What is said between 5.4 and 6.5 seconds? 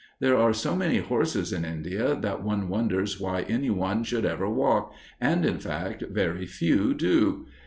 in fact, very